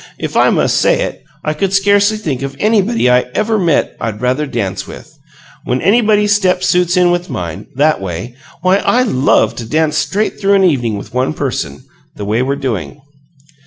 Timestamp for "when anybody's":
5.65-6.33